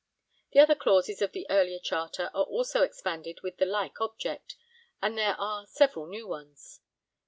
[0.53, 4.55] The other clauses of the earlier charter are also expanded with the like object,
[4.99, 6.79] and there are several new ones.